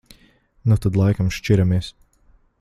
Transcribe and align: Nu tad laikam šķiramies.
Nu 0.71 0.77
tad 0.85 0.97
laikam 1.01 1.31
šķiramies. 1.37 1.93